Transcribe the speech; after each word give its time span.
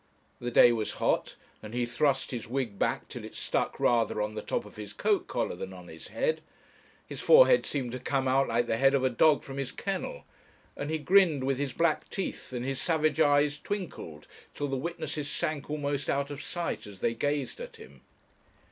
The 0.39 0.49
day 0.49 0.71
was 0.71 0.93
hot, 0.93 1.35
and 1.61 1.75
he 1.75 1.85
thrust 1.85 2.31
his 2.31 2.47
wig 2.47 2.79
back 2.79 3.07
till 3.07 3.23
it 3.23 3.35
stuck 3.35 3.79
rather 3.79 4.19
on 4.19 4.33
the 4.33 4.41
top 4.41 4.65
of 4.65 4.75
his 4.75 4.93
coat 4.93 5.27
collar 5.27 5.55
than 5.55 5.73
on 5.73 5.89
his 5.89 6.07
head; 6.07 6.41
his 7.05 7.21
forehead 7.21 7.67
seemed 7.67 7.91
to 7.91 7.99
come 7.99 8.27
out 8.27 8.47
like 8.47 8.65
the 8.65 8.77
head 8.77 8.95
of 8.95 9.03
a 9.03 9.11
dog 9.11 9.43
from 9.43 9.57
his 9.57 9.71
kennel, 9.71 10.23
and 10.75 10.89
he 10.89 10.97
grinned 10.97 11.43
with 11.43 11.59
his 11.59 11.71
black 11.73 12.09
teeth, 12.09 12.51
and 12.51 12.65
his 12.65 12.81
savage 12.81 13.19
eyes 13.19 13.59
twinkled, 13.59 14.25
till 14.55 14.69
the 14.69 14.75
witnesses 14.75 15.29
sank 15.29 15.69
almost 15.69 16.09
out 16.09 16.31
of 16.31 16.41
sight 16.41 16.87
as 16.87 16.99
they 17.01 17.13
gazed 17.13 17.59
at 17.59 17.75
him. 17.75 18.01